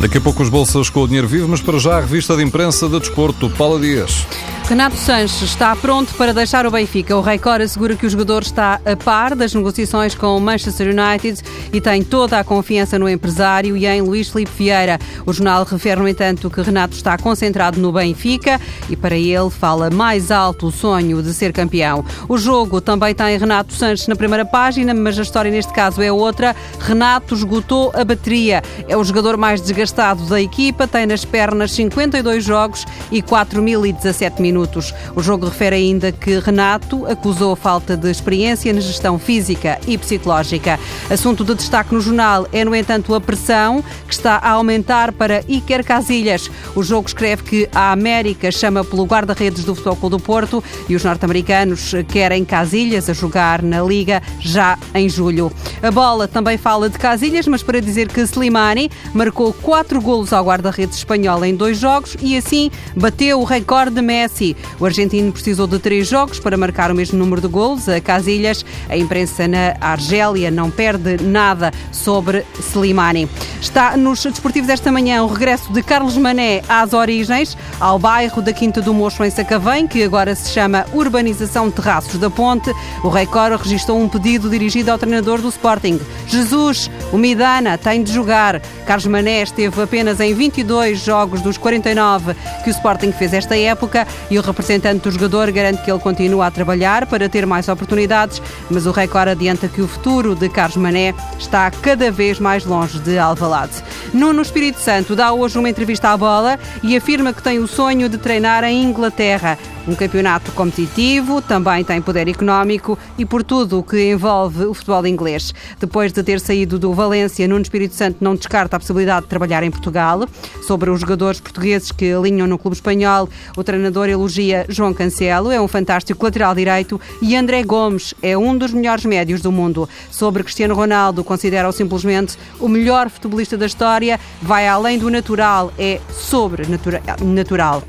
Daqui 0.00 0.18
a 0.18 0.20
pouco 0.20 0.42
os 0.42 0.48
bolsas 0.48 0.90
com 0.90 1.02
o 1.02 1.06
dinheiro 1.06 1.26
vivo, 1.26 1.48
mas 1.48 1.60
para 1.60 1.78
já 1.78 1.96
a 1.96 2.00
revista 2.00 2.36
de 2.36 2.42
imprensa 2.42 2.88
de 2.88 3.00
desporto, 3.00 3.48
Paula 3.50 3.80
Dias. 3.80 4.26
Renato 4.68 4.96
Sanches 4.96 5.42
está 5.42 5.76
pronto 5.76 6.12
para 6.14 6.34
deixar 6.34 6.66
o 6.66 6.72
Benfica. 6.72 7.16
O 7.16 7.20
Record 7.20 7.62
assegura 7.62 7.94
que 7.94 8.04
o 8.04 8.10
jogador 8.10 8.42
está 8.42 8.80
a 8.84 8.96
par 8.96 9.36
das 9.36 9.54
negociações 9.54 10.12
com 10.16 10.36
o 10.36 10.40
Manchester 10.40 10.88
United 10.88 11.40
e 11.72 11.80
tem 11.80 12.02
toda 12.02 12.40
a 12.40 12.42
confiança 12.42 12.98
no 12.98 13.08
empresário 13.08 13.76
e 13.76 13.86
em 13.86 14.02
Luís 14.02 14.28
Filipe 14.28 14.50
Vieira. 14.58 14.98
O 15.24 15.32
jornal 15.32 15.62
refere, 15.62 16.00
no 16.00 16.08
entanto, 16.08 16.50
que 16.50 16.60
Renato 16.60 16.96
está 16.96 17.16
concentrado 17.16 17.78
no 17.78 17.92
Benfica 17.92 18.60
e 18.90 18.96
para 18.96 19.14
ele 19.14 19.50
fala 19.50 19.88
mais 19.88 20.32
alto 20.32 20.66
o 20.66 20.72
sonho 20.72 21.22
de 21.22 21.32
ser 21.32 21.52
campeão. 21.52 22.04
O 22.28 22.36
jogo 22.36 22.80
também 22.80 23.14
tem 23.14 23.38
Renato 23.38 23.72
Sanches 23.72 24.08
na 24.08 24.16
primeira 24.16 24.44
página, 24.44 24.92
mas 24.92 25.16
a 25.16 25.22
história 25.22 25.50
neste 25.50 25.72
caso 25.72 26.02
é 26.02 26.10
outra. 26.10 26.56
Renato 26.80 27.36
esgotou 27.36 27.92
a 27.94 28.04
bateria. 28.04 28.64
É 28.88 28.96
o 28.96 29.04
jogador 29.04 29.36
mais 29.36 29.60
desgastado 29.60 30.24
da 30.24 30.42
equipa, 30.42 30.88
tem 30.88 31.06
nas 31.06 31.24
pernas 31.24 31.70
52 31.70 32.42
jogos 32.42 32.84
e 33.12 33.22
4.017 33.22 34.40
minutos 34.40 34.55
minutos. 34.56 34.94
O 35.14 35.22
jogo 35.22 35.46
refere 35.46 35.76
ainda 35.76 36.10
que 36.10 36.38
Renato 36.38 37.06
acusou 37.06 37.52
a 37.52 37.56
falta 37.56 37.94
de 37.94 38.10
experiência 38.10 38.72
na 38.72 38.80
gestão 38.80 39.18
física 39.18 39.78
e 39.86 39.98
psicológica. 39.98 40.80
Assunto 41.10 41.44
de 41.44 41.54
destaque 41.54 41.94
no 41.94 42.00
jornal 42.00 42.48
é, 42.52 42.64
no 42.64 42.74
entanto, 42.74 43.14
a 43.14 43.20
pressão 43.20 43.84
que 44.06 44.14
está 44.14 44.36
a 44.36 44.50
aumentar 44.52 45.12
para 45.12 45.44
Iker 45.46 45.84
Casilhas. 45.84 46.50
O 46.74 46.82
jogo 46.82 47.06
escreve 47.06 47.42
que 47.42 47.68
a 47.74 47.92
América 47.92 48.50
chama 48.50 48.82
pelo 48.82 49.04
guarda-redes 49.04 49.64
do 49.64 49.74
Futebol 49.74 50.08
do 50.08 50.18
Porto 50.18 50.64
e 50.88 50.96
os 50.96 51.04
norte-americanos 51.04 51.92
querem 52.08 52.44
Casilhas 52.44 53.10
a 53.10 53.12
jogar 53.12 53.62
na 53.62 53.82
Liga 53.82 54.22
já 54.40 54.78
em 54.94 55.08
julho. 55.08 55.52
A 55.82 55.90
bola 55.90 56.26
também 56.26 56.56
fala 56.56 56.88
de 56.88 56.98
Casilhas, 56.98 57.46
mas 57.46 57.62
para 57.62 57.80
dizer 57.80 58.08
que 58.08 58.22
Slimani 58.22 58.90
marcou 59.12 59.52
quatro 59.52 60.00
golos 60.00 60.32
ao 60.32 60.44
guarda-redes 60.44 60.96
espanhol 60.96 61.44
em 61.44 61.54
dois 61.54 61.78
jogos 61.78 62.16
e 62.22 62.36
assim 62.36 62.70
bateu 62.96 63.40
o 63.40 63.44
recorde 63.44 63.96
de 63.96 64.02
Messi 64.02 64.45
o 64.78 64.84
argentino 64.84 65.32
precisou 65.32 65.66
de 65.66 65.78
três 65.78 66.06
jogos 66.06 66.38
para 66.38 66.56
marcar 66.56 66.90
o 66.90 66.94
mesmo 66.94 67.18
número 67.18 67.40
de 67.40 67.48
gols. 67.48 67.88
A 67.88 68.00
Casilhas, 68.00 68.64
a 68.88 68.96
imprensa 68.96 69.48
na 69.48 69.74
Argélia 69.80 70.50
não 70.50 70.70
perde 70.70 71.16
nada 71.22 71.72
sobre 71.90 72.44
Slimani. 72.60 73.28
Está 73.60 73.96
nos 73.96 74.22
desportivos 74.22 74.68
esta 74.68 74.92
manhã 74.92 75.22
o 75.22 75.26
regresso 75.26 75.72
de 75.72 75.82
Carlos 75.82 76.16
Mané 76.16 76.62
às 76.68 76.92
origens, 76.92 77.56
ao 77.80 77.98
bairro 77.98 78.42
da 78.42 78.52
Quinta 78.52 78.82
do 78.82 78.92
Mocho 78.92 79.24
em 79.24 79.30
Sacavém, 79.30 79.86
que 79.86 80.02
agora 80.02 80.34
se 80.34 80.50
chama 80.52 80.84
Urbanização 80.92 81.70
Terraços 81.70 82.18
da 82.18 82.28
Ponte. 82.28 82.70
O 83.02 83.08
Record 83.08 83.60
registrou 83.62 84.00
um 84.00 84.08
pedido 84.08 84.50
dirigido 84.50 84.90
ao 84.90 84.98
treinador 84.98 85.40
do 85.40 85.48
Sporting. 85.48 86.00
Jesus, 86.28 86.90
o 87.12 87.16
Midana, 87.16 87.78
tem 87.78 88.02
de 88.02 88.12
jogar. 88.12 88.60
Carlos 88.86 89.06
Mané 89.06 89.42
esteve 89.42 89.82
apenas 89.82 90.20
em 90.20 90.34
22 90.34 91.00
jogos 91.00 91.40
dos 91.40 91.56
49 91.56 92.34
que 92.62 92.70
o 92.70 92.72
Sporting 92.72 93.12
fez 93.12 93.32
esta 93.32 93.56
época 93.56 94.06
e 94.30 94.35
o 94.38 94.42
representante 94.42 95.02
do 95.02 95.10
jogador 95.10 95.50
garante 95.50 95.82
que 95.82 95.90
ele 95.90 96.00
continua 96.00 96.46
a 96.46 96.50
trabalhar 96.50 97.06
para 97.06 97.28
ter 97.28 97.46
mais 97.46 97.68
oportunidades, 97.68 98.42
mas 98.70 98.86
o 98.86 98.90
Record 98.90 99.28
adianta 99.28 99.68
que 99.68 99.80
o 99.80 99.88
futuro 99.88 100.34
de 100.34 100.48
Carlos 100.48 100.76
Mané 100.76 101.14
está 101.38 101.70
cada 101.70 102.10
vez 102.10 102.38
mais 102.38 102.64
longe 102.64 102.98
de 102.98 103.18
Alvalade. 103.18 103.82
Nuno 104.14 104.42
Espírito 104.42 104.80
Santo 104.80 105.14
dá 105.14 105.32
hoje 105.32 105.58
uma 105.58 105.68
entrevista 105.68 106.10
à 106.10 106.16
bola 106.16 106.58
e 106.82 106.96
afirma 106.96 107.32
que 107.32 107.42
tem 107.42 107.58
o 107.58 107.66
sonho 107.66 108.08
de 108.08 108.18
treinar 108.18 108.64
em 108.64 108.84
Inglaterra. 108.84 109.58
Um 109.86 109.94
campeonato 109.94 110.50
competitivo, 110.50 111.40
também 111.40 111.84
tem 111.84 112.02
poder 112.02 112.26
económico 112.28 112.98
e 113.16 113.24
por 113.24 113.44
tudo 113.44 113.78
o 113.78 113.82
que 113.84 114.10
envolve 114.10 114.64
o 114.64 114.74
futebol 114.74 115.06
inglês. 115.06 115.54
Depois 115.78 116.12
de 116.12 116.24
ter 116.24 116.40
saído 116.40 116.76
do 116.76 116.92
Valência, 116.92 117.46
Nuno 117.46 117.62
Espírito 117.62 117.94
Santo 117.94 118.16
não 118.20 118.34
descarta 118.34 118.76
a 118.76 118.80
possibilidade 118.80 119.22
de 119.22 119.28
trabalhar 119.28 119.62
em 119.62 119.70
Portugal. 119.70 120.26
Sobre 120.66 120.90
os 120.90 121.00
jogadores 121.00 121.38
portugueses 121.38 121.92
que 121.92 122.12
alinham 122.12 122.48
no 122.48 122.58
clube 122.58 122.74
espanhol, 122.74 123.28
o 123.56 123.62
treinador 123.62 124.08
elogia 124.08 124.66
João 124.68 124.92
Cancelo, 124.92 125.52
é 125.52 125.60
um 125.60 125.68
fantástico 125.68 126.24
lateral 126.24 126.52
direito, 126.52 127.00
e 127.22 127.36
André 127.36 127.62
Gomes 127.62 128.12
é 128.20 128.36
um 128.36 128.58
dos 128.58 128.72
melhores 128.72 129.04
médios 129.04 129.40
do 129.40 129.52
mundo. 129.52 129.88
Sobre 130.10 130.42
Cristiano 130.42 130.74
Ronaldo, 130.74 131.22
considera-o 131.22 131.70
simplesmente 131.70 132.36
o 132.58 132.66
melhor 132.66 133.08
futebolista 133.08 133.56
da 133.56 133.66
história, 133.66 133.95
vai 134.42 134.68
além 134.68 134.98
do 134.98 135.10
natural, 135.10 135.72
é 135.78 136.00
sobrenatural. 136.10 137.82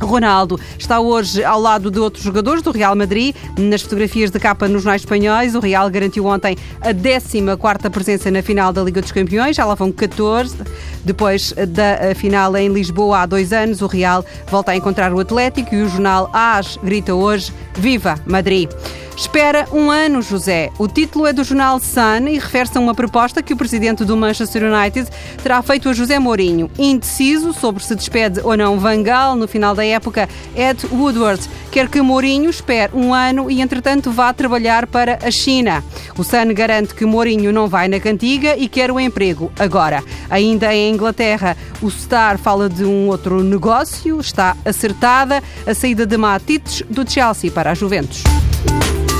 Ronaldo 0.00 0.58
está 0.78 1.00
hoje 1.00 1.44
ao 1.44 1.60
lado 1.60 1.90
de 1.90 1.98
outros 1.98 2.22
jogadores 2.22 2.62
do 2.62 2.70
Real 2.70 2.94
Madrid. 2.94 3.34
Nas 3.56 3.82
fotografias 3.82 4.30
de 4.30 4.38
capa 4.38 4.68
nos 4.68 4.82
jornais 4.82 5.02
espanhóis, 5.02 5.54
o 5.54 5.60
Real 5.60 5.88
garantiu 5.90 6.26
ontem 6.26 6.56
a 6.80 6.92
14 6.92 7.90
presença 7.90 8.30
na 8.30 8.42
final 8.42 8.72
da 8.72 8.82
Liga 8.82 9.00
dos 9.00 9.12
Campeões, 9.12 9.56
já 9.56 9.64
lá 9.64 9.74
vão 9.74 9.90
14. 9.90 10.56
Depois 11.04 11.52
da 11.68 12.14
final 12.14 12.56
em 12.56 12.68
Lisboa 12.68 13.20
há 13.20 13.26
dois 13.26 13.52
anos, 13.52 13.82
o 13.82 13.86
Real 13.86 14.24
volta 14.50 14.72
a 14.72 14.76
encontrar 14.76 15.12
o 15.12 15.20
Atlético 15.20 15.74
e 15.74 15.82
o 15.82 15.88
jornal 15.88 16.30
AS 16.32 16.78
grita 16.82 17.14
hoje: 17.14 17.52
Viva 17.74 18.16
Madrid! 18.26 18.70
Espera 19.16 19.68
um 19.72 19.92
ano, 19.92 20.20
José. 20.20 20.70
O 20.76 20.88
título 20.88 21.26
é 21.26 21.32
do 21.32 21.44
jornal 21.44 21.78
Sun 21.78 22.28
e 22.28 22.38
refere-se 22.38 22.76
a 22.76 22.80
uma 22.80 22.94
proposta 22.94 23.42
que 23.42 23.52
o 23.52 23.56
presidente 23.56 24.04
do 24.04 24.16
Manchester 24.16 24.64
United 24.64 25.08
terá 25.40 25.62
feito 25.62 25.88
a 25.88 25.92
José 25.92 26.18
Mourinho. 26.18 26.68
Indeciso 26.76 27.52
sobre 27.52 27.84
se 27.84 27.94
despede 27.94 28.40
ou 28.40 28.56
não 28.56 28.78
Van 28.78 29.02
Gaal 29.02 29.36
no 29.36 29.46
final 29.46 29.74
da 29.74 29.84
época, 29.84 30.28
Ed 30.56 30.84
Woodward 30.92 31.48
quer 31.70 31.88
que 31.88 32.02
Mourinho 32.02 32.50
espere 32.50 32.92
um 32.94 33.14
ano 33.14 33.50
e, 33.50 33.60
entretanto, 33.60 34.10
vá 34.10 34.32
trabalhar 34.32 34.86
para 34.86 35.18
a 35.22 35.30
China. 35.30 35.82
O 36.18 36.24
Sun 36.24 36.52
garante 36.52 36.94
que 36.94 37.04
Mourinho 37.04 37.52
não 37.52 37.68
vai 37.68 37.86
na 37.86 38.00
cantiga 38.00 38.56
e 38.56 38.68
quer 38.68 38.90
o 38.90 38.98
emprego 38.98 39.52
agora. 39.58 40.02
Ainda 40.28 40.74
em 40.74 40.92
Inglaterra, 40.92 41.56
o 41.80 41.88
Star 41.88 42.36
fala 42.36 42.68
de 42.68 42.84
um 42.84 43.08
outro 43.08 43.42
negócio. 43.44 44.20
Está 44.20 44.56
acertada 44.64 45.40
a 45.66 45.72
saída 45.72 46.04
de 46.04 46.16
Matites 46.16 46.82
do 46.90 47.08
Chelsea 47.08 47.50
para 47.50 47.70
a 47.70 47.74
Juventus. 47.74 48.22
Bye. 48.66 49.13